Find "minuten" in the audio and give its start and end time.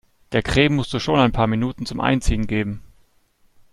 1.45-1.85